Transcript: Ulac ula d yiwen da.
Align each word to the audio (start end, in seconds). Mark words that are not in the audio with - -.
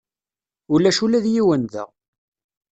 Ulac 0.73 0.99
ula 1.05 1.19
d 1.23 1.25
yiwen 1.33 1.63
da. 1.73 1.85